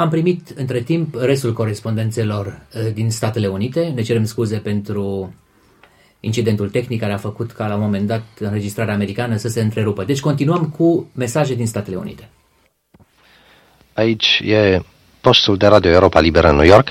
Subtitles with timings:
[0.00, 3.92] Am primit între timp restul corespondențelor uh, din Statele Unite.
[3.94, 5.34] Ne cerem scuze pentru
[6.20, 10.04] incidentul tehnic care a făcut ca la un moment dat înregistrarea americană să se întrerupă.
[10.04, 12.28] Deci continuăm cu mesaje din Statele Unite.
[13.92, 14.80] Aici e
[15.20, 16.88] postul de radio Europa Liberă în New York.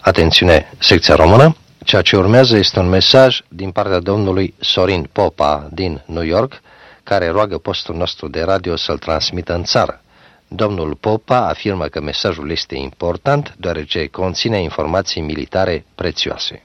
[0.00, 1.56] Atențiune, secția română.
[1.84, 6.60] Ceea ce urmează este un mesaj din partea domnului Sorin Popa din New York,
[7.02, 10.02] care roagă postul nostru de radio să-l transmită în țară.
[10.48, 16.62] Domnul Popa afirmă că mesajul este important, deoarece conține informații militare prețioase.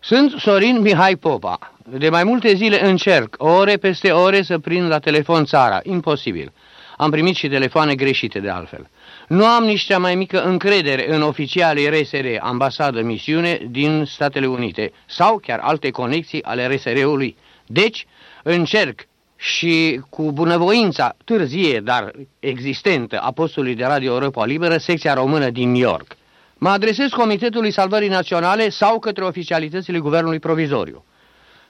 [0.00, 1.72] Sunt Sorin Mihai Popa.
[1.88, 5.80] De mai multe zile încerc, ore peste ore, să prind la telefon țara.
[5.82, 6.52] Imposibil.
[6.96, 8.90] Am primit și telefoane greșite de altfel.
[9.28, 14.92] Nu am nici cea mai mică încredere în oficialii RSR, ambasadă misiune din Statele Unite,
[15.06, 17.36] sau chiar alte conexii ale RSR-ului.
[17.66, 18.06] Deci,
[18.42, 19.00] încerc
[19.44, 25.70] și cu bunăvoința târzie, dar existentă, a postului de Radio Europa Liberă, secția română din
[25.70, 26.16] New York.
[26.54, 31.04] Mă adresez Comitetului Salvării Naționale sau către oficialitățile Guvernului Provizoriu.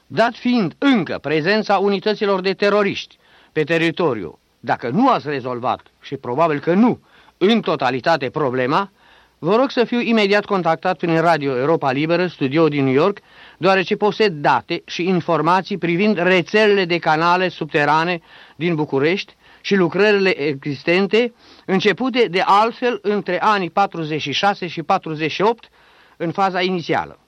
[0.06, 3.19] Dat fiind încă prezența unităților de teroriști
[3.52, 7.00] pe teritoriu, dacă nu ați rezolvat, și probabil că nu,
[7.39, 8.91] în totalitate problema,
[9.39, 13.19] vă rog să fiu imediat contactat prin Radio Europa Liberă, studio din New York,
[13.58, 18.20] deoarece posed date și informații privind rețelele de canale subterane
[18.56, 21.34] din București și lucrările existente,
[21.66, 25.69] începute de altfel între anii 46 și 48
[26.16, 27.19] în faza inițială.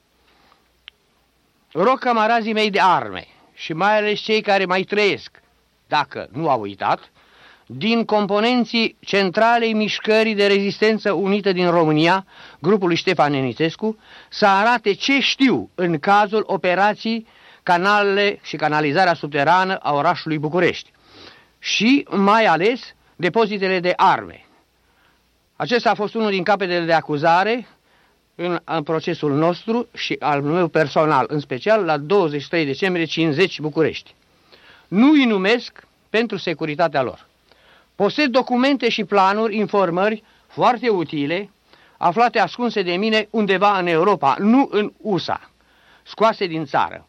[1.72, 5.42] Rog camarazii mei de arme și mai ales cei care mai trăiesc,
[5.86, 7.10] dacă nu au uitat,
[7.66, 12.26] din componenții centralei mișcării de rezistență unită din România,
[12.58, 17.26] grupului Ștefan Nenitescu, să arate ce știu în cazul operației
[17.62, 20.90] canalele și canalizarea subterană a orașului București
[21.58, 24.44] și mai ales depozitele de arme.
[25.56, 27.66] Acesta a fost unul din capetele de acuzare
[28.34, 34.14] în, în procesul nostru și al meu personal, în special la 23 decembrie 50 București.
[34.88, 37.25] Nu îi numesc pentru securitatea lor.
[37.96, 41.50] Posed documente și planuri, informări foarte utile,
[41.96, 45.50] aflate ascunse de mine undeva în Europa, nu în USA,
[46.02, 47.08] scoase din țară.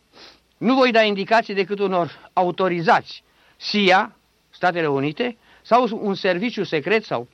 [0.58, 3.24] Nu voi da indicații decât unor autorizați
[3.58, 4.16] SIA,
[4.50, 7.28] Statele Unite, sau un serviciu secret sau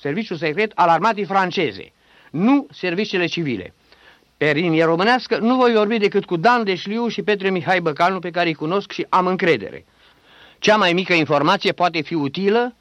[0.00, 1.92] serviciu secret al armatei franceze,
[2.30, 3.74] nu serviciile civile.
[4.36, 8.30] Pe linie românească nu voi vorbi decât cu Dan Deșliu și Petre Mihai Băcalnu, pe
[8.30, 9.84] care îi cunosc și am încredere.
[10.58, 12.74] Cea mai mică informație poate fi utilă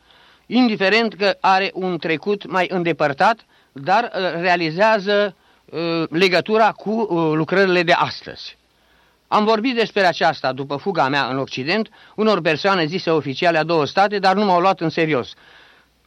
[0.51, 3.39] indiferent că are un trecut mai îndepărtat,
[3.71, 8.57] dar uh, realizează uh, legătura cu uh, lucrările de astăzi.
[9.27, 13.85] Am vorbit despre aceasta după fuga mea în Occident, unor persoane zise oficiale a două
[13.85, 15.33] state, dar nu m-au luat în serios.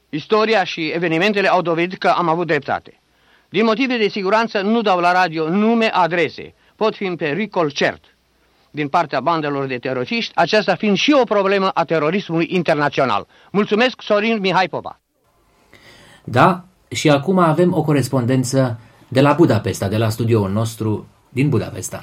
[0.08, 3.00] Istoria și evenimentele au dovedit că am avut dreptate.
[3.48, 6.54] Din motive de siguranță nu dau la radio nume, adrese.
[6.76, 8.11] Pot fi în pericol cert
[8.72, 13.26] din partea bandelor de teroriști, aceasta fiind și o problemă a terorismului internațional.
[13.52, 15.00] Mulțumesc, Sorin Mihai Popa.
[16.24, 16.48] Da,
[16.88, 18.80] și acum avem o corespondență
[19.16, 20.90] de la Budapesta, de la studioul nostru
[21.38, 22.00] din Budapesta.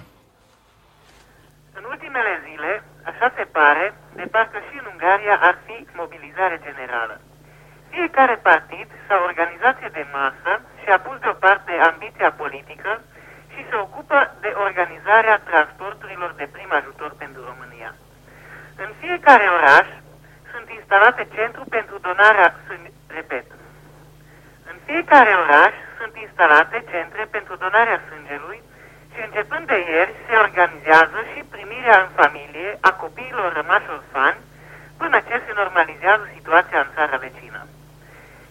[1.79, 2.71] În ultimele zile,
[3.11, 3.85] așa se pare,
[4.19, 7.15] de parcă și în Ungaria ar fi mobilizare generală.
[7.95, 10.51] Fiecare partid sau organizație de masă
[10.81, 13.18] și-a pus deoparte ambiția politică și
[13.69, 17.91] se ocupă de organizarea transporturilor de prim ajutor pentru România.
[18.85, 19.87] În fiecare oraș
[20.51, 22.55] sunt instalate centru pentru donarea,
[23.07, 23.45] repet,
[24.71, 28.61] în fiecare oraș sunt instalate centre pentru donarea sângelui
[29.13, 34.39] și începând de ieri se organizează și primirea în familie a copiilor rămași orfani
[34.97, 37.61] până ce se normalizează situația în țara vecină.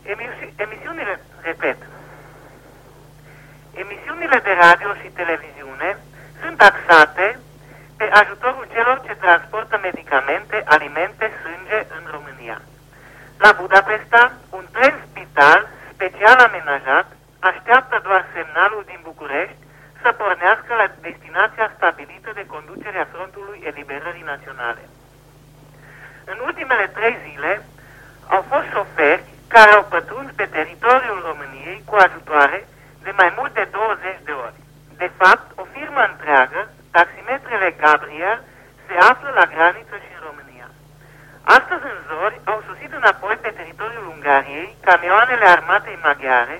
[0.02, 1.78] Emisi emisiunile, repet,
[3.84, 5.90] Emisiunile de radio și televiziune
[6.42, 7.38] sunt axate
[7.96, 12.58] pe ajutorul celor ce transportă medicamente, alimente, sânge în România.
[13.44, 17.06] La Budapesta, un tren spital special amenajat
[17.38, 19.62] așteaptă doar semnalul din București
[20.02, 24.82] să pornească la destinația stabilită de conducerea Frontului Eliberării Naționale.
[26.32, 27.52] În ultimele trei zile
[28.34, 32.58] au fost șoferi care au pătruns pe teritoriul României cu ajutoare
[33.08, 34.58] de mai mult de 20 de ori.
[35.02, 36.60] De fapt, o firmă întreagă,
[36.96, 38.38] taximetrele Gabriel,
[38.86, 40.68] se află la graniță și în România.
[41.56, 46.56] Astăzi în zori au sosit înapoi pe teritoriul Ungariei camioanele armatei maghiare,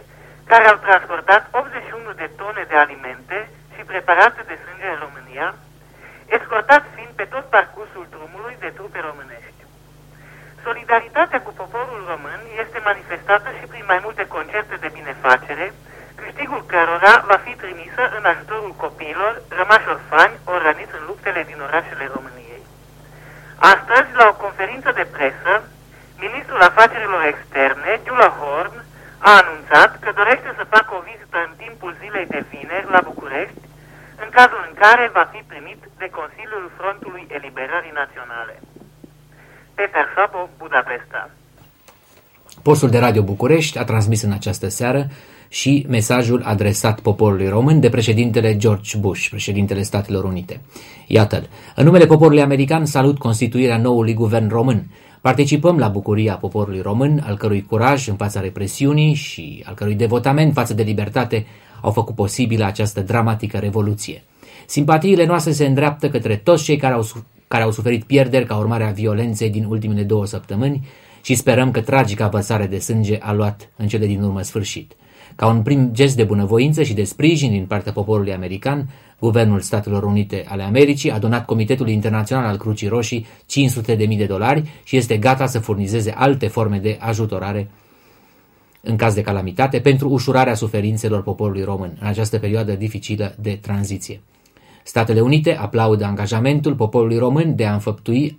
[0.51, 3.39] care au transportat 81 de tone de alimente
[3.75, 5.49] și preparate de sânge în România,
[6.37, 9.61] escortat fiind pe tot parcursul drumului de trupe românești.
[10.67, 15.67] Solidaritatea cu poporul român este manifestată și prin mai multe concerte de bine afacere,
[16.29, 21.59] câștigul cărora va fi trimisă în ajutorul copiilor rămași orfani ori răniți în luptele din
[21.69, 22.65] orașele României.
[23.75, 25.53] Astăzi, la o conferință de presă,
[26.25, 28.77] ministrul afacerilor externe, Gyula Horn,
[29.29, 33.63] a anunțat că dorește să facă o vizită în timpul zilei de vineri la București,
[34.23, 38.55] în cazul în care va fi primit de Consiliul Frontului Eliberării Naționale.
[39.77, 41.23] Peter Sapo, Budapesta.
[42.69, 45.03] Postul de Radio București a transmis în această seară
[45.49, 50.61] și mesajul adresat poporului român de președintele George Bush, președintele Statelor Unite.
[51.07, 51.49] Iată-l.
[51.75, 54.87] În numele poporului american salut constituirea noului guvern român.
[55.21, 60.53] Participăm la bucuria poporului român, al cărui curaj în fața represiunii și al cărui devotament
[60.53, 61.47] față de libertate
[61.81, 64.23] au făcut posibilă această dramatică revoluție.
[64.67, 67.07] Simpatiile noastre se îndreaptă către toți cei care au,
[67.49, 70.87] care au suferit pierderi ca urmare a violenței din ultimele două săptămâni,
[71.23, 74.93] și sperăm că tragica apăsare de sânge a luat în cele din urmă sfârșit.
[75.39, 80.03] Ca un prim gest de bunăvoință și de sprijin din partea poporului american, Guvernul Statelor
[80.03, 83.27] Unite ale Americii a donat Comitetului Internațional al Crucii Roșii
[83.87, 87.71] 500.000 de dolari și este gata să furnizeze alte forme de ajutorare
[88.81, 94.21] în caz de calamitate pentru ușurarea suferințelor poporului român în această perioadă dificilă de tranziție.
[94.83, 98.39] Statele Unite aplaudă angajamentul poporului român de a înfăptui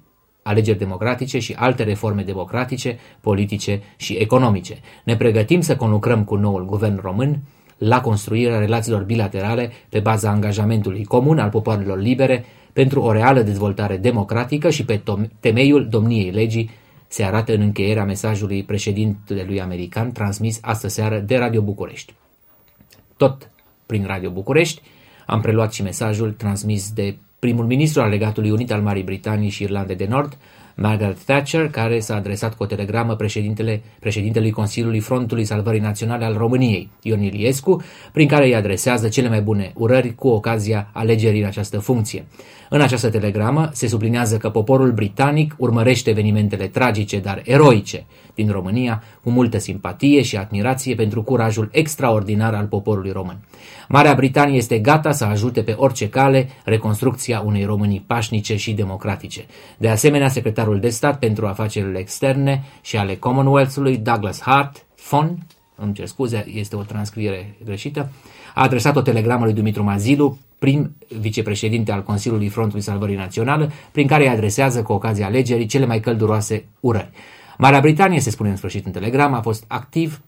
[0.49, 4.79] alegeri democratice și alte reforme democratice, politice și economice.
[5.03, 7.39] Ne pregătim să conlucrăm cu noul guvern român
[7.77, 13.97] la construirea relațiilor bilaterale pe baza angajamentului comun al popoarelor libere pentru o reală dezvoltare
[13.97, 15.01] democratică și pe
[15.39, 16.69] temeiul domniei legii
[17.07, 22.13] se arată în încheierea mesajului președintelui american transmis astă seară de Radio București.
[23.17, 23.49] Tot
[23.85, 24.81] prin Radio București
[25.25, 29.63] am preluat și mesajul transmis de primul ministru al Legatului Unit al Marii Britanii și
[29.63, 30.37] Irlande de Nord,
[30.81, 36.37] Margaret Thatcher, care s-a adresat cu o telegramă președintele, președintelui Consiliului Frontului Salvării Naționale al
[36.37, 41.45] României, Ion Iliescu, prin care îi adresează cele mai bune urări cu ocazia alegerii în
[41.45, 42.25] această funcție.
[42.69, 48.05] În această telegramă se sublinează că poporul britanic urmărește evenimentele tragice, dar eroice
[48.35, 53.37] din România cu multă simpatie și admirație pentru curajul extraordinar al poporului român.
[53.87, 59.45] Marea Britanie este gata să ajute pe orice cale reconstrucția unei Românii pașnice și democratice.
[59.77, 65.37] De asemenea, secretarul de stat pentru afacerile externe și ale Commonwealth-ului, Douglas Hart, Fon,
[65.75, 68.11] îmi cer scuze, este o transcriere greșită,
[68.55, 74.07] a adresat o telegramă lui Dumitru Mazilu, prim vicepreședinte al Consiliului Frontului Salvării Națională, prin
[74.07, 77.09] care îi adresează cu ocazia alegerii cele mai călduroase urări.
[77.57, 80.21] Marea Britanie, se spune în sfârșit în telegram, a fost activ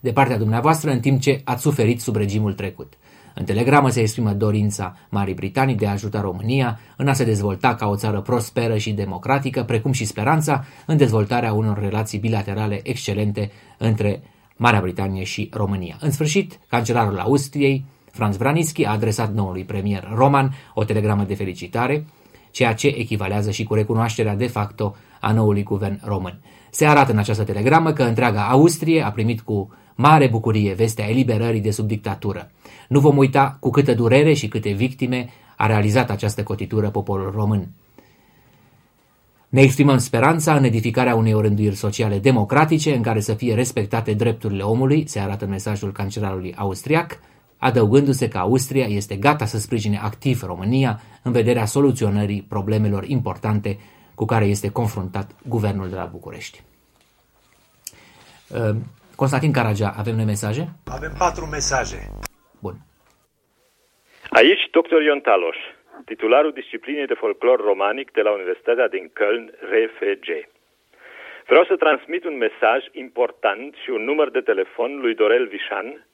[0.00, 2.92] de partea dumneavoastră în timp ce ați suferit sub regimul trecut.
[3.34, 7.74] În telegramă se exprimă dorința Marii Britanii de a ajuta România în a se dezvolta
[7.74, 13.50] ca o țară prosperă și democratică, precum și speranța în dezvoltarea unor relații bilaterale excelente
[13.78, 14.22] între
[14.56, 15.96] Marea Britanie și România.
[16.00, 22.04] În sfârșit, cancelarul Austriei, Franz Vranitzky, a adresat noului premier roman o telegramă de felicitare,
[22.50, 26.40] ceea ce echivalează și cu recunoașterea de facto a noului guvern român.
[26.70, 31.60] Se arată în această telegramă că întreaga Austrie a primit cu mare bucurie vestea eliberării
[31.60, 32.50] de sub dictatură.
[32.88, 37.68] Nu vom uita cu câtă durere și câte victime a realizat această cotitură poporul român.
[39.48, 44.62] Ne exprimăm speranța în edificarea unei orânduiri sociale democratice în care să fie respectate drepturile
[44.62, 47.18] omului, se arată în mesajul cancelarului austriac,
[47.58, 53.78] adăugându-se că Austria este gata să sprijine activ România în vederea soluționării problemelor importante
[54.14, 56.62] cu care este confruntat guvernul de la București.
[59.20, 60.64] Ă, Constantin Caragea, avem noi mesaje?
[60.98, 61.98] Avem patru mesaje.
[62.64, 62.76] Bun.
[64.40, 65.00] Aici dr.
[65.02, 65.56] Ion Taloș,
[66.04, 70.28] titularul disciplinei de folclor romanic de la Universitatea din Köln, RFG.
[71.46, 76.06] Vreau să transmit un mesaj important și un număr de telefon lui Dorel Vișan,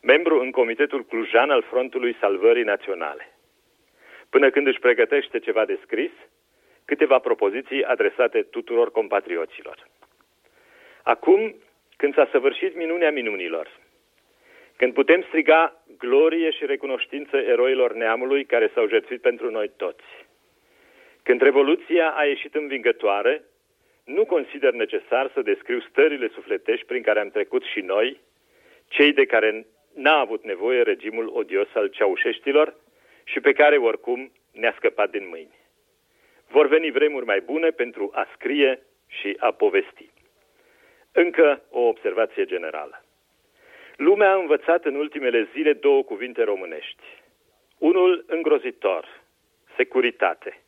[0.00, 3.24] membru în Comitetul Clujan al Frontului Salvării Naționale.
[4.30, 6.10] Până când își pregătește ceva de scris,
[6.84, 9.78] câteva propoziții adresate tuturor compatrioților.
[11.02, 11.54] Acum,
[12.02, 13.68] când s-a săvârșit minunea minunilor,
[14.76, 20.04] când putem striga glorie și recunoștință eroilor neamului care s-au jertfit pentru noi toți,
[21.22, 23.42] când Revoluția a ieșit învingătoare,
[24.04, 28.20] nu consider necesar să descriu stările sufletești prin care am trecut și noi,
[28.88, 32.74] cei de care n-a avut nevoie regimul odios al ceaușeștilor
[33.24, 35.58] și pe care oricum ne-a scăpat din mâini.
[36.48, 40.11] Vor veni vremuri mai bune pentru a scrie și a povesti.
[41.12, 43.04] Încă o observație generală.
[43.96, 47.02] Lumea a învățat în ultimele zile două cuvinte românești.
[47.78, 49.22] Unul îngrozitor,
[49.76, 50.62] securitate,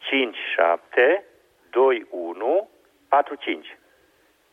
[0.00, 1.24] 57
[1.70, 2.70] 21
[3.08, 3.78] 45.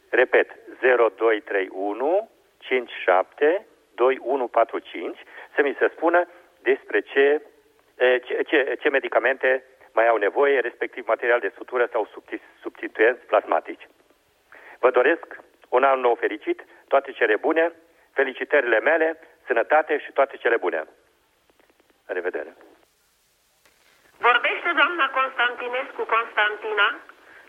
[0.09, 5.17] Repet, 0231 57 2145
[5.55, 6.27] să mi se spună
[6.61, 7.41] despre ce,
[8.25, 9.63] ce, ce, ce medicamente
[9.93, 12.09] mai au nevoie, respectiv material de sutură sau
[12.61, 13.87] substituenți plasmatici.
[14.79, 15.39] Vă doresc
[15.69, 17.71] un an nou fericit, toate cele bune,
[18.11, 20.83] felicitările mele, sănătate și toate cele bune.
[22.07, 22.55] La revedere!
[24.67, 26.87] Vorbește doamna Constantinescu Constantina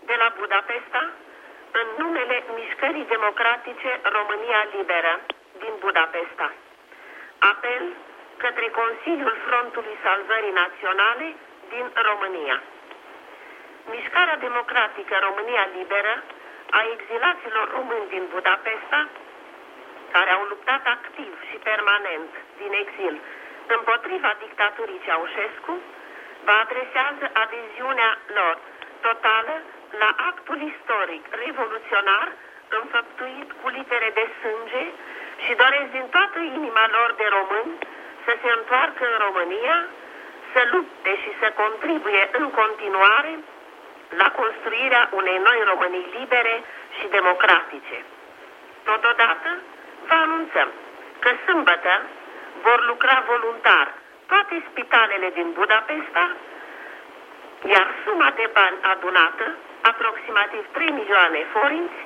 [0.09, 1.03] de la Budapesta
[1.81, 5.13] în numele Mișcării Democratice România Liberă
[5.63, 6.49] din Budapesta.
[7.53, 7.83] Apel
[8.43, 11.29] către Consiliul Frontului Salvării Naționale
[11.75, 12.59] din România.
[13.97, 16.15] Mișcarea Democratică România Liberă
[16.79, 19.01] a exilaților români din Budapesta,
[20.15, 23.15] care au luptat activ și permanent din exil
[23.77, 25.75] împotriva dictaturii Ceaușescu,
[26.45, 28.57] vă adresează adeziunea lor
[29.01, 29.55] totală
[30.03, 32.29] la actul istoric revoluționar
[32.81, 34.85] înfăptuit cu litere de sânge
[35.45, 37.79] și doresc din toată inima lor de români
[38.25, 39.79] să se întoarcă în România,
[40.53, 43.33] să lupte și să contribuie în continuare
[44.21, 46.63] la construirea unei noi Românii libere
[46.99, 47.99] și democratice.
[48.83, 49.51] Totodată
[50.09, 50.69] vă anunțăm
[51.19, 51.95] că sâmbătă
[52.63, 53.89] vor lucra voluntar
[54.31, 56.25] toate spitalele din Budapesta,
[57.73, 59.47] iar suma de bani adunată,
[59.81, 61.99] aproximativ 3 milioane forinți,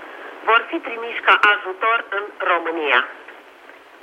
[0.45, 3.01] vor fi trimiși ca ajutor în România.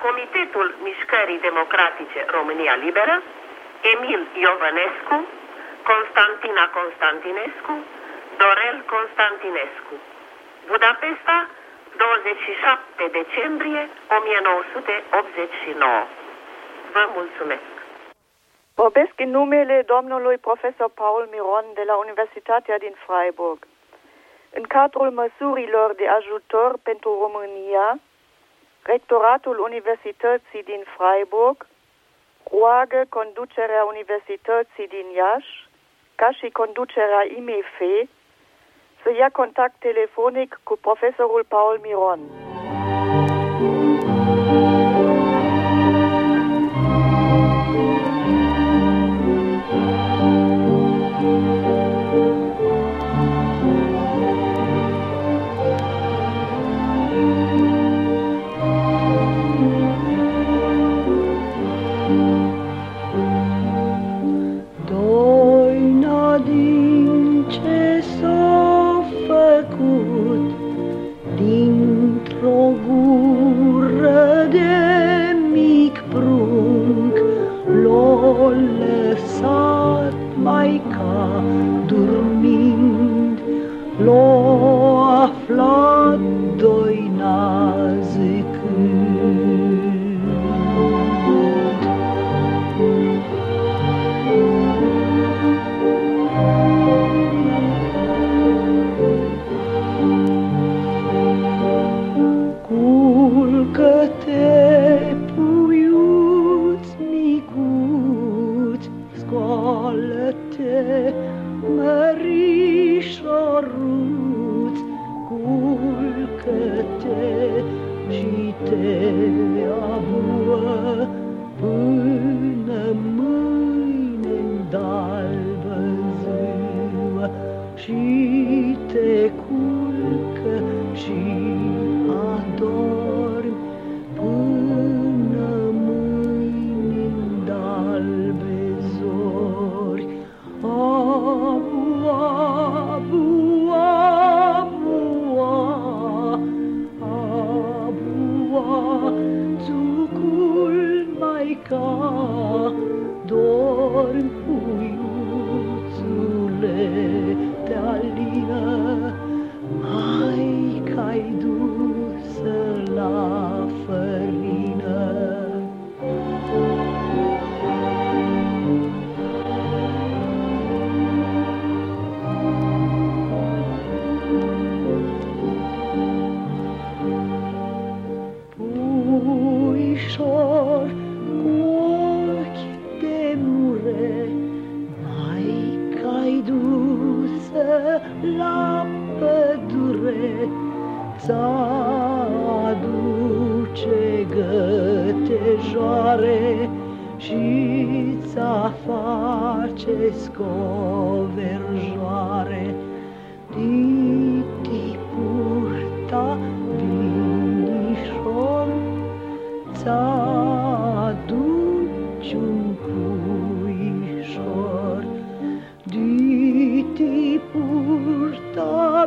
[0.05, 3.15] Comitetul Mișcării Democratice România Liberă,
[3.93, 5.17] Emil Iovănescu,
[5.91, 7.75] Constantina Constantinescu,
[8.37, 9.95] Dorel Constantinescu.
[10.67, 11.37] Budapesta,
[11.97, 16.07] 27 decembrie 1989.
[16.91, 17.78] Vă mulțumesc!
[18.85, 23.59] Vorbesc în numele domnului profesor Paul Miron de la Universitatea din Freiburg.
[24.57, 27.99] În cadrul măsurilor de ajutor pentru România,
[28.83, 31.67] Rectoratul Universității din Freiburg
[32.59, 35.53] roagă conducerea Universității din Iași,
[36.15, 37.77] ca și conducerea IMF,
[39.03, 42.48] să ia contact telefonic cu profesorul Paul Miron.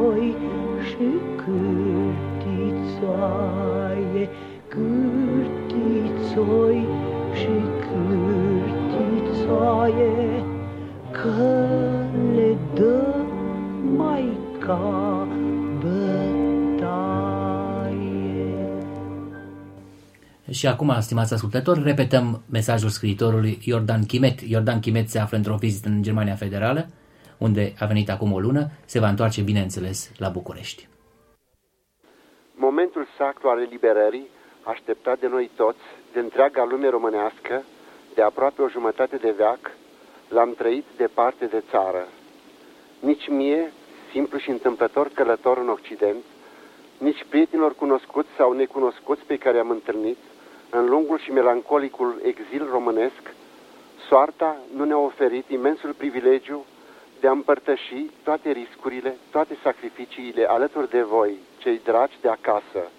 [0.00, 0.36] cârtițoi
[0.88, 2.54] și cârtițoaie,
[4.68, 5.98] cârtițoi
[7.34, 9.64] și cârtițoaie,
[11.10, 11.30] că
[12.34, 13.14] le dă
[13.96, 15.28] Maica
[15.78, 17.00] bătaie.
[20.50, 24.40] Și acum, stimați ascultători, repetăm mesajul scriitorului Iordan Chimet.
[24.40, 26.88] Iordan Chimet se află într-o vizită în Germania Federală,
[27.40, 30.88] unde a venit acum o lună, se va întoarce, bineînțeles, la București.
[32.54, 34.26] Momentul sacru al eliberării,
[34.62, 37.64] așteptat de noi toți, de întreaga lume românească,
[38.14, 39.70] de aproape o jumătate de veac,
[40.28, 42.08] l-am trăit departe de țară.
[43.00, 43.72] Nici mie,
[44.12, 46.24] simplu și întâmplător călător în Occident,
[46.98, 50.16] nici prietenilor cunoscuți sau necunoscuți pe care am întâlnit,
[50.70, 53.34] în lungul și melancolicul exil românesc,
[54.08, 56.64] soarta nu ne-a oferit imensul privilegiu
[57.20, 62.90] de a împărtăși toate riscurile, toate sacrificiile alături de voi, cei dragi de acasă,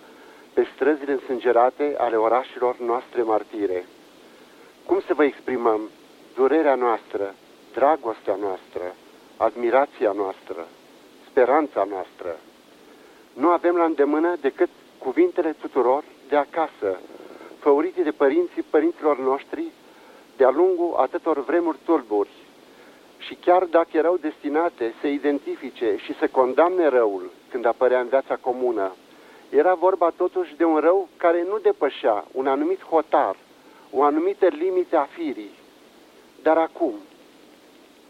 [0.53, 3.85] pe străzile însângerate ale orașelor noastre martire.
[4.85, 5.89] Cum să vă exprimăm
[6.35, 7.35] durerea noastră,
[7.73, 8.95] dragostea noastră,
[9.37, 10.67] admirația noastră,
[11.29, 12.35] speranța noastră?
[13.33, 16.99] Nu avem la îndemână decât cuvintele tuturor de acasă,
[17.59, 19.63] făurite de părinții părinților noștri
[20.37, 22.29] de-a lungul atâtor vremuri tulburi.
[23.21, 28.35] Și chiar dacă erau destinate să identifice și să condamne răul când apărea în viața
[28.35, 28.91] comună,
[29.49, 33.35] era vorba totuși de un rău care nu depășea un anumit hotar,
[33.91, 35.51] o anumită limite a firii.
[36.41, 36.93] Dar acum,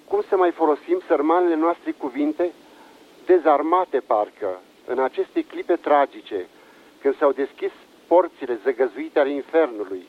[0.07, 2.51] cum să mai folosim sărmanele noastre cuvinte,
[3.25, 6.47] dezarmate parcă, în aceste clipe tragice,
[7.01, 7.71] când s-au deschis
[8.07, 10.07] porțile zăgăzuite ale infernului,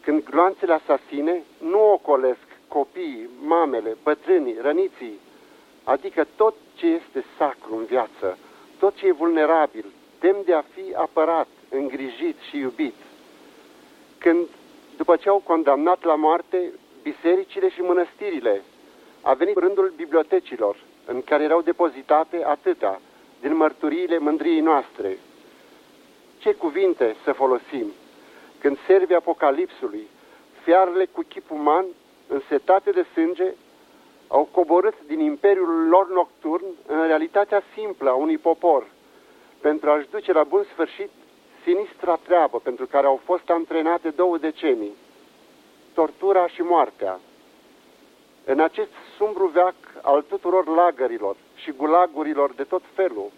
[0.00, 5.18] când gloanțele asasine nu ocolesc copiii, mamele, bătrânii, răniții,
[5.84, 8.38] adică tot ce este sacru în viață,
[8.78, 9.84] tot ce e vulnerabil,
[10.20, 12.94] demn de a fi apărat, îngrijit și iubit.
[14.18, 14.46] Când,
[14.96, 18.62] după ce au condamnat la moarte bisericile și mănăstirile,
[19.20, 23.00] a venit rândul bibliotecilor, în care erau depozitate atâtea
[23.40, 25.18] din mărturiile mândriei noastre.
[26.38, 27.92] Ce cuvinte să folosim
[28.58, 30.06] când servi apocalipsului,
[30.62, 31.84] fiarele cu chip uman,
[32.28, 33.52] însetate de sânge,
[34.28, 38.86] au coborât din imperiul lor nocturn în realitatea simplă a unui popor,
[39.60, 41.10] pentru a-și duce la bun sfârșit
[41.62, 44.94] sinistra treabă pentru care au fost antrenate două decenii,
[45.94, 47.20] tortura și moartea.
[48.44, 53.30] În acest sumbru veac al tuturor lagărilor și gulagurilor de tot felul,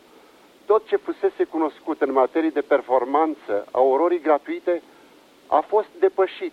[0.67, 4.83] tot ce fusese cunoscut în materie de performanță a ororii gratuite
[5.47, 6.53] a fost depășit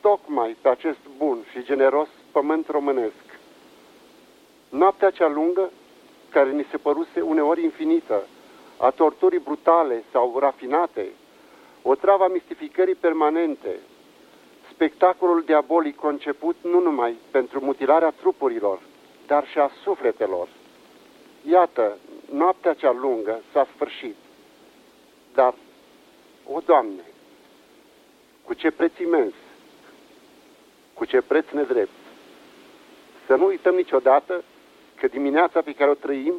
[0.00, 3.38] tocmai pe acest bun și generos pământ românesc.
[4.68, 5.70] Noaptea cea lungă,
[6.28, 8.22] care ni se păruse uneori infinită,
[8.76, 11.06] a torturii brutale sau rafinate,
[11.82, 13.76] o travă a mistificării permanente,
[14.72, 18.80] spectacolul diabolic conceput nu numai pentru mutilarea trupurilor,
[19.26, 20.48] dar și a sufletelor.
[21.48, 21.98] Iată,
[22.32, 24.16] noaptea cea lungă s-a sfârșit.
[25.34, 25.54] Dar,
[26.52, 27.04] o Doamne,
[28.44, 29.34] cu ce preț imens,
[31.00, 31.90] cu ce preț nedrept.
[33.26, 34.44] Să nu uităm niciodată
[34.94, 36.34] că dimineața pe care o trăim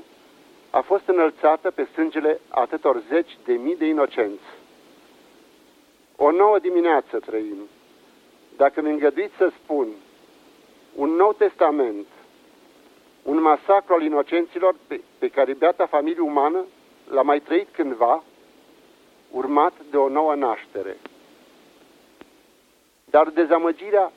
[0.70, 4.50] a fost înălțată pe sângele atâtor zeci de mii de inocenți.
[6.16, 7.58] O nouă dimineață trăim.
[8.58, 9.88] Dacă mi îngăduiți să spun,
[10.96, 12.08] un nou testament,
[13.24, 16.66] un masacru al inocenților pe, pe care beata familie umană
[17.10, 18.24] l-a mai trăit cândva,
[19.32, 20.98] urmat de o nouă naștere.
[23.06, 24.12] Dar dezamăgirea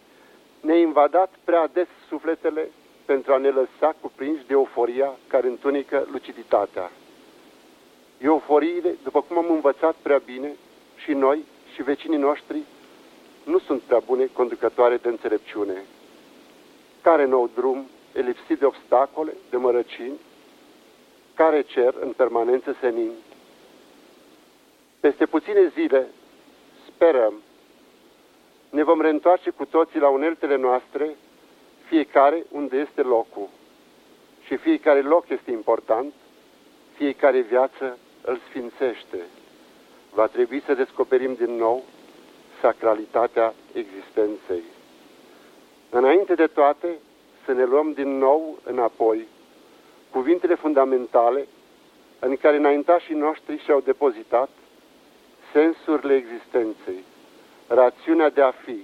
[0.65, 2.69] ne-a invadat prea des sufletele
[3.05, 6.91] pentru a ne lăsa cuprinși de euforia care întunecă luciditatea.
[8.19, 10.53] Euforiile, după cum am învățat prea bine,
[10.97, 12.63] și noi și vecinii noștri,
[13.45, 15.85] nu sunt prea bune conducătoare de înțelepciune.
[17.03, 20.19] Care nou drum e lipsit de obstacole, de mărăcini,
[21.35, 23.11] care cer în permanență senin.
[25.01, 26.07] Peste puține zile,
[26.87, 27.35] sperăm,
[28.75, 31.17] ne vom reîntoarce cu toții la uneltele noastre,
[31.89, 33.49] fiecare unde este locul.
[34.45, 36.13] Și fiecare loc este important,
[36.97, 39.19] fiecare viață îl sfințește.
[40.15, 41.83] Va trebui să descoperim din nou
[42.61, 44.63] sacralitatea existenței.
[45.91, 46.89] Înainte de toate,
[47.45, 49.27] să ne luăm din nou înapoi
[50.11, 51.47] cuvintele fundamentale
[52.19, 54.49] în care înaintașii noștri și-au depozitat
[55.53, 57.05] sensurile existenței,
[57.75, 58.79] rațiunea de a fi,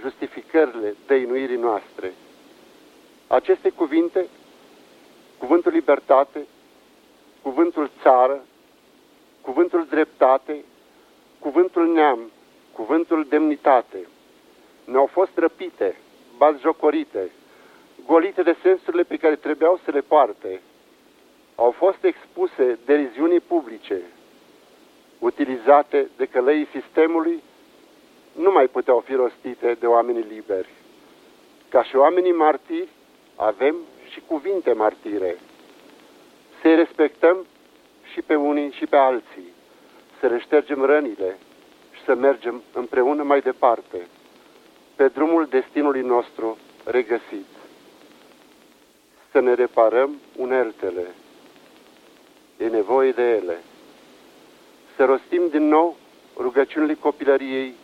[0.00, 2.12] justificările dăinuirii noastre.
[3.26, 4.26] Aceste cuvinte,
[5.38, 6.46] cuvântul libertate,
[7.42, 8.44] cuvântul țară,
[9.40, 10.64] cuvântul dreptate,
[11.38, 12.30] cuvântul neam,
[12.72, 14.08] cuvântul demnitate,
[14.84, 15.96] ne-au fost răpite,
[16.36, 17.30] bazjocorite,
[18.06, 20.60] golite de sensurile pe care trebuiau să le poarte,
[21.54, 24.02] au fost expuse deriziunii publice,
[25.18, 27.42] utilizate de călăii sistemului
[28.32, 30.68] nu mai puteau fi rostite de oamenii liberi.
[31.68, 32.88] Ca și oamenii martiri,
[33.36, 33.76] avem
[34.10, 35.38] și cuvinte martire.
[36.60, 37.46] Să-i respectăm
[38.12, 39.52] și pe unii și pe alții,
[40.20, 41.38] să le ștergem rănile
[41.92, 44.06] și să mergem împreună mai departe,
[44.96, 47.46] pe drumul destinului nostru regăsit.
[49.30, 51.06] Să ne reparăm uneltele.
[52.56, 53.58] E nevoie de ele.
[54.96, 55.96] Să rostim din nou
[56.36, 57.74] rugăciunile copilăriei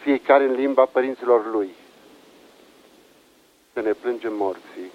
[0.00, 1.70] fiecare în limba părinților lui.
[3.72, 4.90] Să ne plângem morții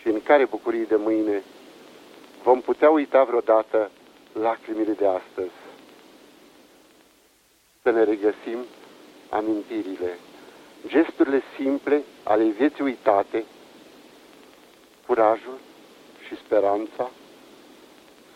[0.00, 1.42] și în care bucurii de mâine
[2.42, 3.90] vom putea uita vreodată
[4.32, 5.58] lacrimile de astăzi.
[7.82, 8.58] Să ne regăsim
[9.28, 10.18] amintirile,
[10.86, 13.44] gesturile simple ale vieții uitate,
[15.06, 15.58] curajul
[16.26, 17.10] și speranța,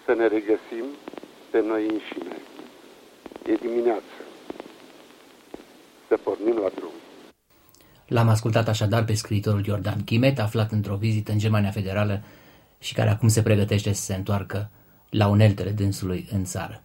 [0.05, 0.85] să ne regăsim
[1.51, 2.37] pe noi înșine.
[3.47, 4.24] E dimineață
[6.09, 6.91] să pornim la drum.
[8.07, 12.23] L-am ascultat așadar pe scriitorul Iordan Chimet, aflat într-o vizită în Germania Federală
[12.79, 14.71] și care acum se pregătește să se întoarcă
[15.11, 16.81] la uneltele dânsului în țară.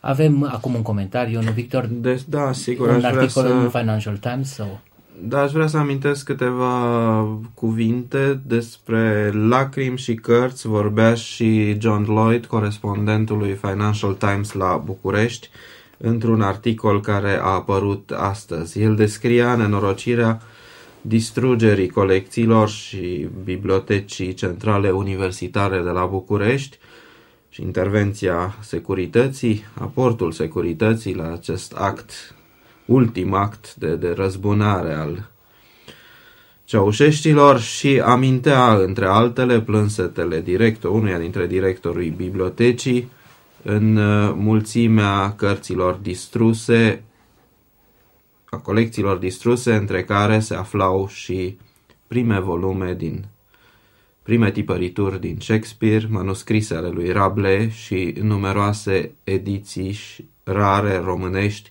[0.00, 1.86] Avem acum un comentariu, nu, Victor?
[1.86, 2.88] De, da, sigur.
[2.88, 3.52] Un aș vrea articol să...
[3.52, 4.52] în Financial Times?
[4.52, 4.80] Sau?
[5.22, 10.66] Da, aș vrea să amintesc câteva cuvinte despre lacrimi și cărți.
[10.66, 15.48] Vorbea și John Lloyd, corespondentul lui Financial Times la București,
[15.98, 18.80] într-un articol care a apărut astăzi.
[18.80, 20.40] El descria nenorocirea
[21.00, 26.78] distrugerii colecțiilor și bibliotecii centrale universitare de la București
[27.48, 32.34] și intervenția securității, aportul securității la acest act,
[32.84, 35.30] ultim act de, de răzbunare al
[36.64, 43.10] ceaușeștilor și amintea, între altele, plânsetele director, unuia dintre directorii bibliotecii,
[43.62, 47.02] în uh, mulțimea cărților distruse,
[48.44, 51.58] a colecțiilor distruse, între care se aflau și
[52.06, 53.24] prime volume din
[54.22, 59.98] prime tipărituri din Shakespeare, manuscrise ale lui Rabelais și numeroase ediții
[60.44, 61.70] rare românești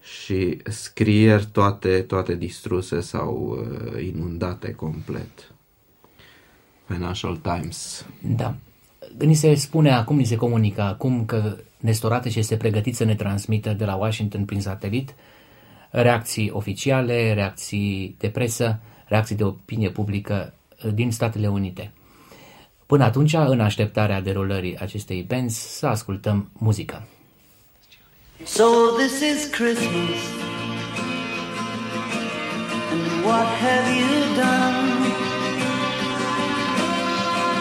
[0.00, 5.52] și scrieri toate, toate distruse sau uh, inundate complet.
[6.86, 8.06] Financial Times.
[8.20, 8.56] Da.
[9.18, 13.14] Ni se spune acum, ni se comunică acum că Nestorate și este pregătit să ne
[13.14, 15.14] transmită de la Washington prin satelit
[15.90, 20.52] reacții oficiale, reacții de presă, reacții de opinie publică
[20.94, 21.92] din Statele Unite.
[22.86, 27.06] Până atunci, în așteptarea derulării acestei benzi, să ascultăm muzică.
[28.44, 28.64] So
[28.96, 30.20] this is Christmas,
[32.92, 34.97] and what have you done?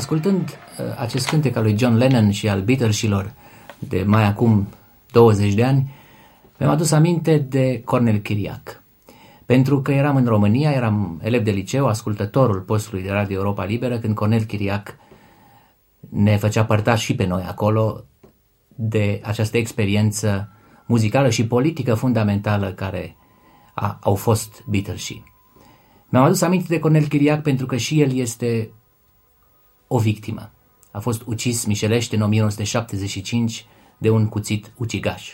[0.00, 3.32] Ascultând uh, acest cântec al lui John Lennon și al Beatlesilor
[3.78, 4.68] de mai acum
[5.12, 5.94] 20 de ani,
[6.58, 8.82] mi-am adus aminte de Cornel Chiriac.
[9.46, 13.98] Pentru că eram în România, eram elev de liceu, ascultătorul postului de Radio Europa Liberă,
[13.98, 14.96] când Cornel Chiriac
[16.08, 18.04] ne făcea părtași și pe noi acolo
[18.68, 20.52] de această experiență
[20.86, 23.16] muzicală și politică fundamentală care
[23.74, 25.22] a, au fost Beatles și.
[26.08, 28.70] Mi-am adus aminte de Cornel Chiriac pentru că și el este
[29.92, 30.50] o victimă.
[30.90, 33.66] A fost ucis mișelește în 1975
[33.98, 35.32] de un cuțit ucigaș.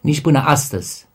[0.00, 1.06] Nici până astăzi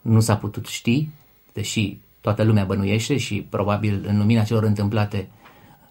[0.00, 1.08] nu s-a putut ști,
[1.52, 5.30] deși toată lumea bănuiește și probabil în lumina celor întâmplate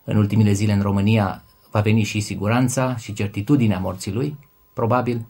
[0.03, 4.37] în ultimile zile în România va veni și siguranța și certitudinea morții lui,
[4.73, 5.25] probabil.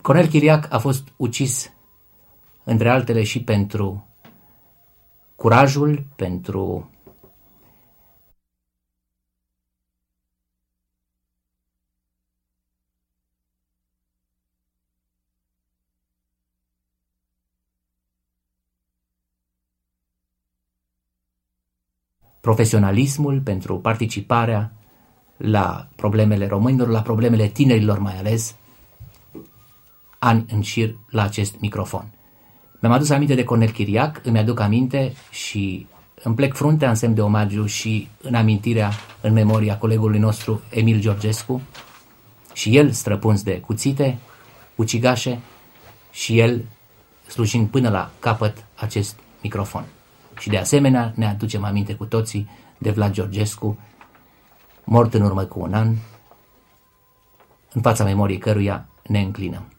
[0.00, 1.72] Cornel Chiriac a fost ucis
[2.64, 4.06] între altele și pentru
[5.36, 6.90] curajul, pentru
[22.42, 24.72] profesionalismul, pentru participarea
[25.36, 28.54] la problemele românilor, la problemele tinerilor mai ales,
[30.18, 32.04] ani în șir la acest microfon.
[32.80, 35.86] Mi-am adus aminte de Cornel Chiriac, îmi aduc aminte și
[36.22, 41.00] îmi plec fruntea în semn de omagiu și în amintirea, în memoria colegului nostru Emil
[41.00, 41.60] Georgescu,
[42.52, 44.18] și el străpuns de cuțite,
[44.74, 45.40] ucigașe,
[46.10, 46.64] și el
[47.26, 49.84] slujind până la capăt acest microfon.
[50.42, 53.78] Și de asemenea ne aducem aminte cu toții de Vlad Georgescu,
[54.84, 55.94] mort în urmă cu un an,
[57.72, 59.72] în fața memoriei căruia ne înclinăm.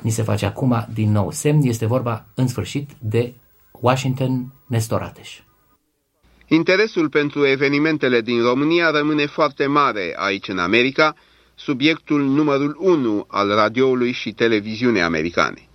[0.00, 3.34] Ni se face acum din nou semn, este vorba în sfârșit de
[3.70, 5.38] Washington Nestorateș.
[6.46, 11.14] Interesul pentru evenimentele din România rămâne foarte mare aici în America,
[11.54, 15.65] subiectul numărul 1 al radioului și televiziunii americane.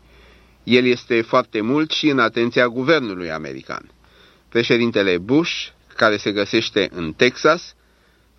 [0.63, 3.91] El este foarte mult și în atenția guvernului american.
[4.49, 7.75] Președintele Bush, care se găsește în Texas,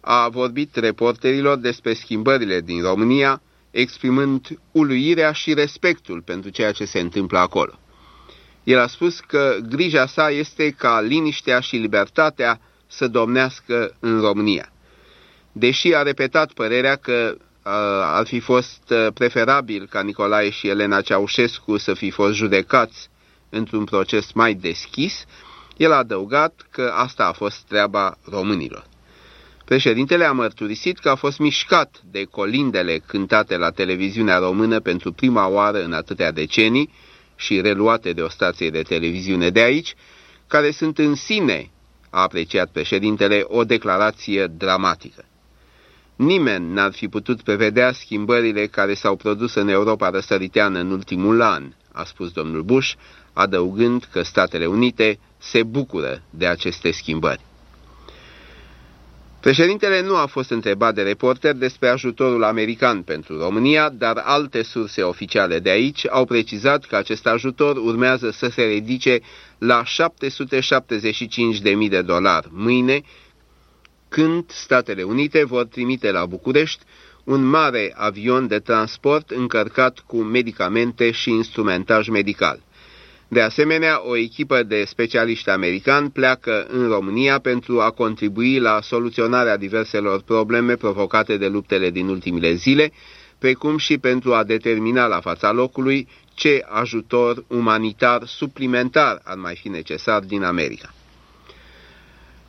[0.01, 7.01] a vorbit reporterilor despre schimbările din România, exprimând uluirea și respectul pentru ceea ce se
[7.01, 7.79] întâmplă acolo.
[8.65, 14.73] El a spus că grija sa este ca liniștea și libertatea să domnească în România.
[15.53, 17.37] Deși a repetat părerea că
[18.03, 23.09] ar fi fost preferabil ca Nicolae și Elena Ceaușescu să fi fost judecați
[23.49, 25.25] într-un proces mai deschis,
[25.77, 28.85] el a adăugat că asta a fost treaba românilor.
[29.65, 35.49] Președintele a mărturisit că a fost mișcat de colindele cântate la televiziunea română pentru prima
[35.49, 36.93] oară în atâtea decenii
[37.37, 39.95] și reluate de o stație de televiziune de aici,
[40.47, 41.71] care sunt în sine,
[42.11, 45.25] a apreciat președintele, o declarație dramatică.
[46.25, 51.73] Nimeni n-ar fi putut prevedea schimbările care s-au produs în Europa răsăriteană în ultimul an,
[51.93, 52.93] a spus domnul Bush,
[53.33, 57.41] adăugând că Statele Unite se bucură de aceste schimbări.
[59.41, 65.03] Președintele nu a fost întrebat de reporter despre ajutorul american pentru România, dar alte surse
[65.03, 69.21] oficiale de aici au precizat că acest ajutor urmează să se ridice
[69.59, 73.01] la 775.000 de dolari mâine,
[74.13, 76.85] când Statele Unite vor trimite la București
[77.25, 82.61] un mare avion de transport încărcat cu medicamente și instrumentaj medical.
[83.29, 89.57] De asemenea, o echipă de specialiști americani pleacă în România pentru a contribui la soluționarea
[89.57, 92.93] diverselor probleme provocate de luptele din ultimile zile,
[93.39, 99.69] precum și pentru a determina la fața locului ce ajutor umanitar suplimentar ar mai fi
[99.69, 100.95] necesar din America.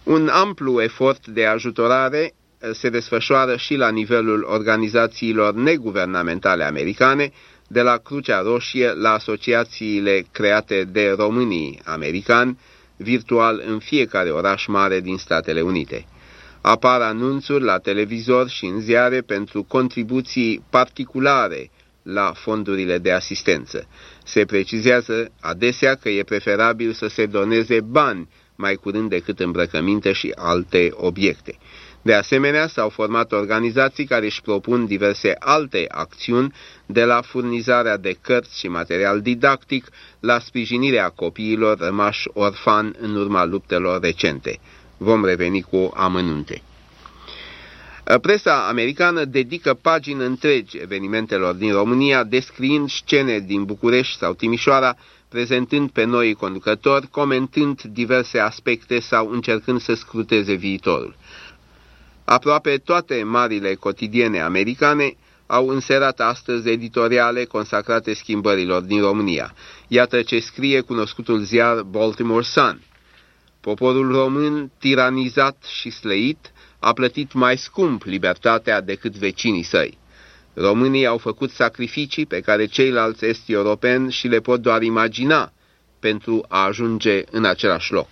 [0.03, 7.31] Un amplu efort de ajutorare eh, se desfășoară și la nivelul organizațiilor neguvernamentale americane,
[7.67, 12.59] de la Crucea Roșie la asociațiile create de românii americani,
[12.97, 16.05] virtual în fiecare oraș mare din Statele Unite.
[16.61, 21.71] Apar anunțuri la televizor și în ziare pentru contribuții particulare
[22.03, 23.87] la fondurile de asistență.
[24.23, 30.31] Se precizează adesea că e preferabil să se doneze bani mai curând decât îmbrăcăminte și
[30.35, 31.57] alte obiecte.
[32.01, 36.53] De asemenea, s-au format organizații care își propun diverse alte acțiuni,
[36.85, 39.87] de la furnizarea de cărți și material didactic,
[40.19, 44.59] la sprijinirea copiilor rămași orfani în urma luptelor recente.
[44.97, 46.61] Vom reveni cu amănunte.
[48.21, 54.95] Presa americană dedică pagini întregi evenimentelor din România, descriind scene din București sau Timișoara,
[55.33, 61.15] prezentând pe noi conducători, comentând diverse aspecte sau încercând să scruteze viitorul.
[62.25, 65.15] Aproape toate marile cotidiene americane
[65.45, 69.53] au înserat astăzi editoriale consacrate schimbărilor din România.
[69.87, 72.81] Iată ce scrie cunoscutul ziar Baltimore Sun.
[73.61, 79.97] Poporul român, tiranizat și slăit, a plătit mai scump libertatea decât vecinii săi.
[80.53, 85.51] Românii au făcut sacrificii pe care ceilalți esti europeni și le pot doar imagina
[85.99, 88.07] pentru a ajunge în același loc.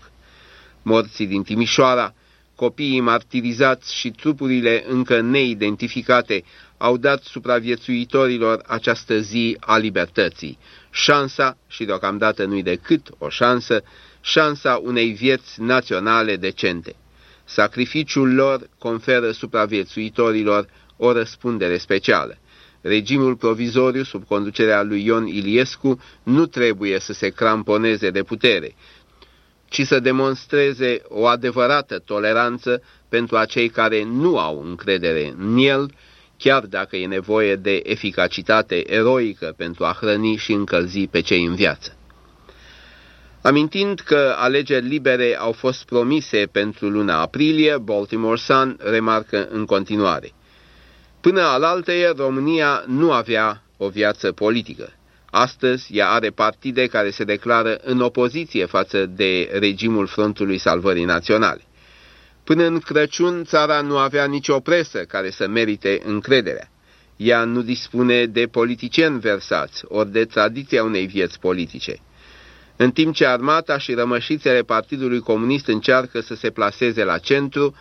[0.82, 2.14] Morții din Timișoara,
[2.56, 6.44] copiii martirizați și trupurile încă neidentificate
[6.78, 10.58] au dat supraviețuitorilor această zi a libertății,
[10.92, 13.84] șansa, și deocamdată nu-i decât o șansă,
[14.22, 16.96] șansa unei vieți naționale decente.
[17.46, 20.68] Sacrificiul lor conferă supraviețuitorilor
[21.04, 22.38] o răspundere specială.
[22.82, 28.76] Regimul provizoriu sub conducerea lui Ion Iliescu nu trebuie să se cramponeze de putere,
[29.70, 35.92] ci să demonstreze o adevărată toleranță pentru acei care nu au încredere în el,
[36.38, 41.56] chiar dacă e nevoie de eficacitate eroică pentru a hrăni și încălzi pe cei în
[41.56, 41.96] viață.
[43.42, 50.32] Amintind că alegeri libere au fost promise pentru luna aprilie, Baltimore Sun remarcă în continuare.
[51.22, 54.94] Până alaltăieri, România nu avea o viață politică.
[55.26, 61.62] Astăzi, ea are partide care se declară în opoziție față de regimul Frontului Salvării Naționale.
[62.44, 66.72] Până în Crăciun, țara nu avea nicio presă care să merite încrederea.
[67.16, 72.00] Ea nu dispune de politicieni versați, ori de tradiția unei vieți politice.
[72.76, 77.76] În timp ce armata și rămășițele Partidului Comunist încearcă să se plaseze la centru,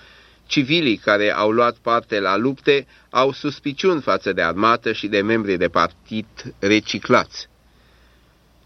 [0.51, 5.57] civilii care au luat parte la lupte au suspiciuni față de armată și de membrii
[5.57, 6.27] de partid
[6.59, 7.49] reciclați.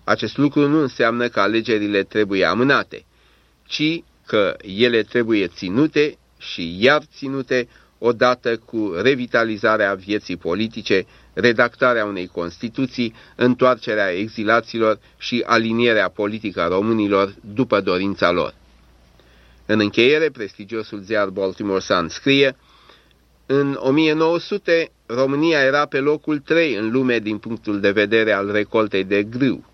[0.05, 3.05] Acest lucru nu înseamnă că alegerile trebuie amânate,
[3.67, 7.69] ci că ele trebuie ținute și iar ținute
[7.99, 17.35] odată cu revitalizarea vieții politice, redactarea unei Constituții, întoarcerea exilaților și alinierea politică a românilor
[17.55, 18.55] după dorința lor.
[19.67, 22.57] În încheiere, prestigiosul ziar Baltimore Sun scrie,
[23.47, 29.05] În 1900, România era pe locul 3 în lume din punctul de vedere al recoltei
[29.05, 29.65] de grâu.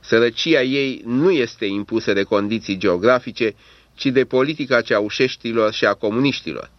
[0.00, 3.54] Sărăcia ei nu este impusă de condiții geografice,
[3.94, 6.70] ci de politica ceaușeștilor și a comuniștilor.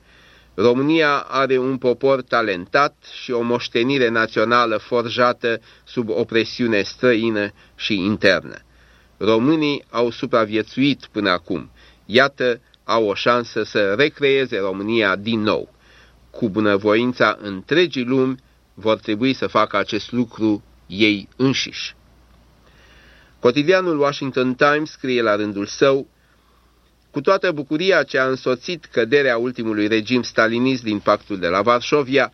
[0.54, 8.56] România are un popor talentat și o moștenire națională forjată sub opresiune străină și internă.
[9.18, 11.70] Românii au supraviețuit până acum.
[12.06, 15.74] Iată, au o șansă să recreeze România din nou.
[16.30, 18.36] Cu bunăvoința întregii lumi
[18.74, 21.96] vor trebui să facă acest lucru ei înșiși.
[23.40, 26.08] Cotidianul Washington Times scrie la rândul său,
[27.12, 32.34] cu toată bucuria ce a însoțit căderea ultimului regim stalinist din pactul de la Varșovia,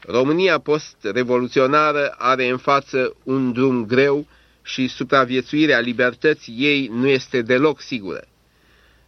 [0.00, 4.26] România post-revoluționară are în față un drum greu
[4.62, 8.24] și supraviețuirea libertății ei nu este deloc sigură.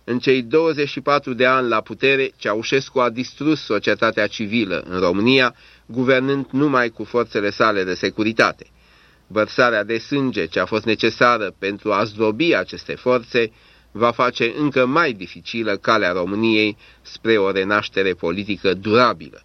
[0.04, 5.54] În cei 24 de ani la putere, Ceaușescu a distrus societatea civilă în România,
[5.86, 8.66] guvernând numai cu forțele sale de securitate.
[9.26, 13.52] Vărsarea de sânge ce a fost necesară pentru a zdrobi aceste forțe
[13.92, 19.42] va face încă mai dificilă calea României spre o renaștere politică durabilă.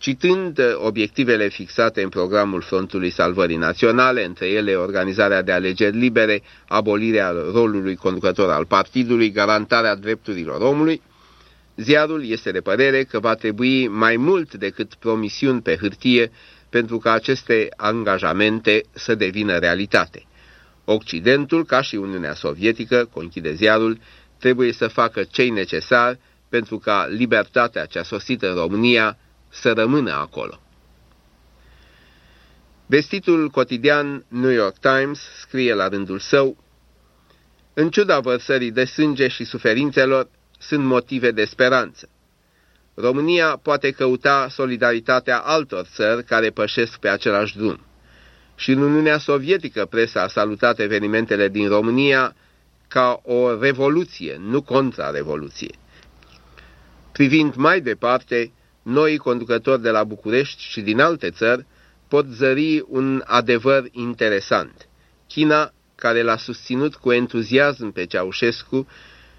[0.00, 7.30] Citând obiectivele fixate în programul Frontului Salvării Naționale, între ele organizarea de alegeri libere, abolirea
[7.52, 11.02] rolului conducător al partidului, garantarea drepturilor omului,
[11.76, 16.30] ziarul este de părere că va trebui mai mult decât promisiuni pe hârtie
[16.68, 20.26] pentru ca aceste angajamente să devină realitate.
[20.84, 23.98] Occidentul, ca și Uniunea Sovietică, conchide ziarul,
[24.38, 29.18] trebuie să facă cei necesar pentru ca libertatea cea sosită în România
[29.50, 30.60] să rămână acolo.
[32.86, 36.56] Vestitul cotidian New York Times scrie la rândul său,
[37.74, 40.28] În ciuda vărsării de sânge și suferințelor,
[40.58, 42.08] sunt motive de speranță.
[42.94, 47.80] România poate căuta solidaritatea altor țări care pășesc pe același drum.
[48.54, 52.34] Și în Uniunea Sovietică presa a salutat evenimentele din România
[52.88, 55.74] ca o revoluție, nu contra-revoluție.
[57.12, 58.52] Privind mai departe,
[58.82, 61.66] noi conducători de la București și din alte țări
[62.08, 64.88] pot zări un adevăr interesant.
[65.26, 68.86] China, care l-a susținut cu entuziasm pe Ceaușescu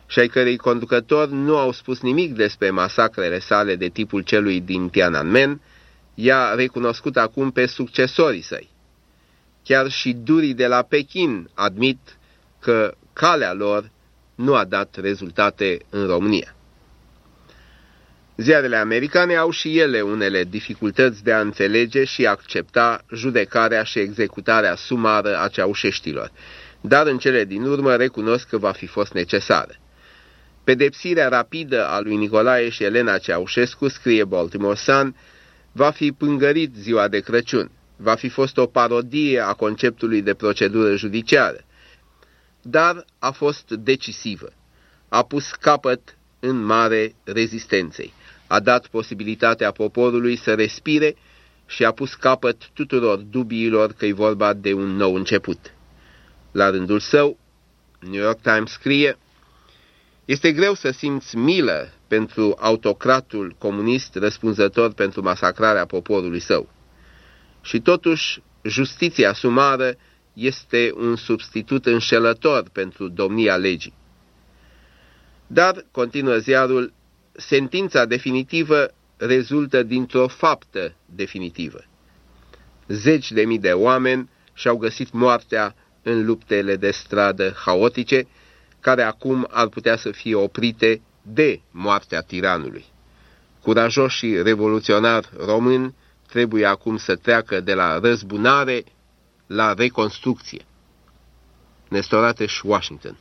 [0.05, 4.89] și ai cărei conducători nu au spus nimic despre masacrele sale de tipul celui din
[4.89, 5.61] Tiananmen,
[6.13, 8.69] i-a recunoscut acum pe succesorii săi.
[9.63, 12.17] Chiar și durii de la Pekin admit
[12.59, 13.91] că calea lor
[14.35, 16.55] nu a dat rezultate în România.
[18.37, 24.75] Ziarele americane au și ele unele dificultăți de a înțelege și accepta judecarea și executarea
[24.75, 26.31] sumară a ceaușeștilor,
[26.81, 29.75] dar în cele din urmă recunosc că va fi fost necesară.
[30.63, 35.15] Pedepsirea rapidă a lui Nicolae și Elena Ceaușescu, scrie Baltimore Sun,
[35.71, 40.95] va fi pângărit ziua de Crăciun, va fi fost o parodie a conceptului de procedură
[40.95, 41.65] judiciară,
[42.61, 44.53] dar a fost decisivă.
[45.09, 48.13] A pus capăt în mare rezistenței,
[48.51, 51.15] a dat posibilitatea poporului să respire
[51.65, 55.73] și a pus capăt tuturor dubiilor că e vorba de un nou început.
[56.51, 57.37] La rândul său,
[57.99, 59.17] New York Times scrie,
[60.25, 66.69] Este greu să simți milă pentru autocratul comunist răspunzător pentru masacrarea poporului său.
[67.61, 69.95] Și totuși, justiția sumară
[70.33, 73.93] este un substitut înșelător pentru domnia legii.
[75.47, 76.93] Dar, continuă ziarul,
[77.31, 81.85] sentința definitivă rezultă dintr-o faptă definitivă.
[82.87, 88.27] Zeci de mii de oameni și-au găsit moartea în luptele de stradă haotice,
[88.79, 92.85] care acum ar putea să fie oprite de moartea tiranului.
[93.61, 95.95] Curajoșii revoluționari români
[96.27, 98.83] trebuie acum să treacă de la răzbunare
[99.47, 100.65] la reconstrucție.
[101.87, 103.17] Nestor Rateș, Washington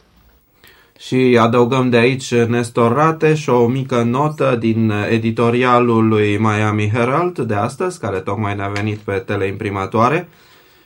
[1.06, 7.54] și adăugăm de aici Nestor Rateș o mică notă din editorialul lui Miami Herald de
[7.54, 10.28] astăzi, care tocmai ne-a venit pe teleimprimatoare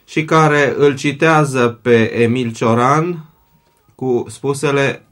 [0.06, 3.24] și care îl citează pe Emil Cioran
[3.94, 5.06] cu spusele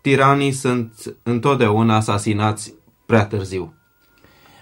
[0.00, 0.92] Tiranii sunt
[1.22, 2.74] întotdeauna asasinați
[3.06, 3.74] prea târziu.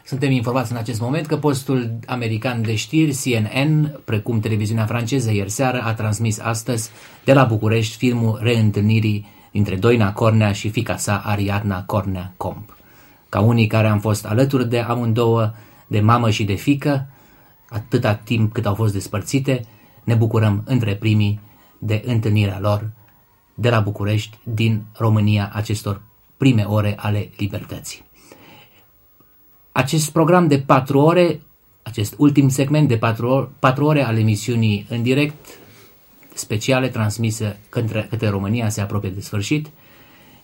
[0.04, 5.50] Suntem informați în acest moment că postul american de știri, CNN, precum televiziunea franceză ieri
[5.50, 6.90] seară, a transmis astăzi
[7.24, 12.76] de la București filmul reîntâlnirii dintre Doina Cornea și fica sa Ariadna Cornea Comp.
[13.28, 15.52] Ca unii care am fost alături de amândouă,
[15.86, 17.06] de mamă și de fică,
[17.68, 19.64] atâta timp cât au fost despărțite,
[20.04, 21.40] ne bucurăm între primii
[21.78, 22.90] de întâlnirea lor
[23.54, 26.02] de la București din România acestor
[26.36, 28.04] prime ore ale libertății.
[29.72, 31.40] Acest program de patru ore,
[31.82, 35.57] acest ultim segment de patru ore, patru ore al emisiunii în direct,
[36.38, 39.66] speciale transmise către, către România se apropie de sfârșit.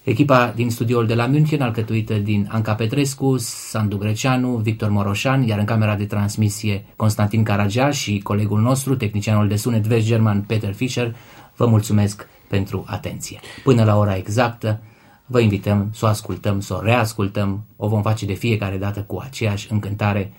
[0.02, 5.58] Echipa din studioul de la München, alcătuită din Anca Petrescu, Sandu Greceanu, Victor Moroșan, iar
[5.58, 10.72] în camera de transmisie Constantin Caragea și colegul nostru, tehnicianul de sunet West German, Peter
[10.72, 11.16] Fischer,
[11.56, 13.40] vă mulțumesc pentru atenție.
[13.62, 14.82] Până la ora exactă,
[15.26, 19.22] vă invităm să o ascultăm, să o reascultăm, o vom face de fiecare dată cu
[19.24, 20.32] aceeași încântare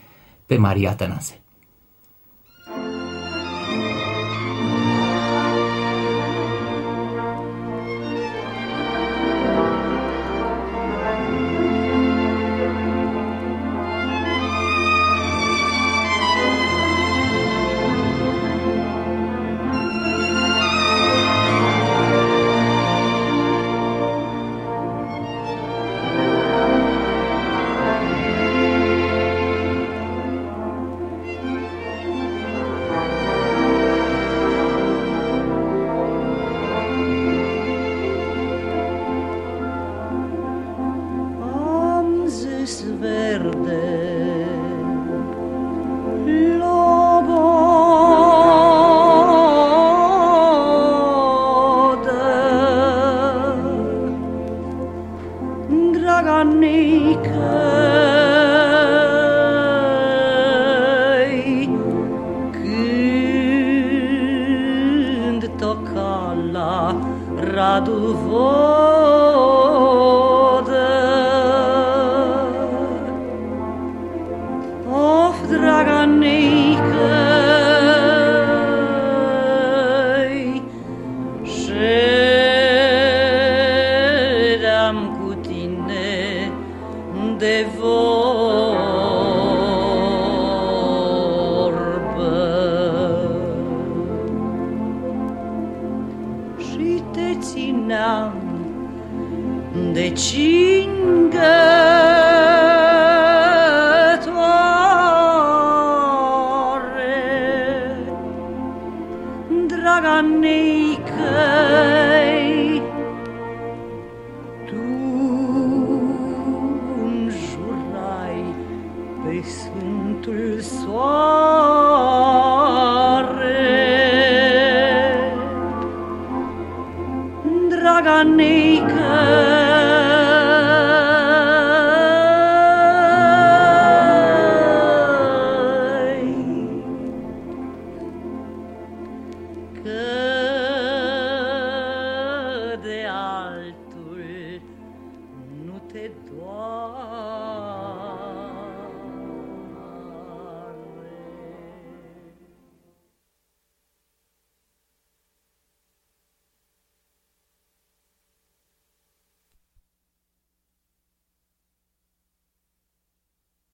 [0.46, 1.40] pe Maria Tănase.